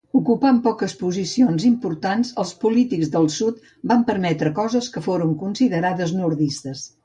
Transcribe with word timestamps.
Ocupant 0.17 0.61
poques 0.67 0.95
posicions 1.01 1.65
importants, 1.69 2.31
els 2.45 2.55
polítics 2.65 3.13
del 3.17 3.29
Sud 3.37 3.61
van 3.95 4.09
permetre 4.11 4.55
coses 4.63 4.91
que 4.97 5.07
foren 5.11 5.39
considerades 5.47 6.19
nordistes. 6.23 6.87